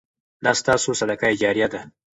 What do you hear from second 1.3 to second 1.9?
جاریه ده.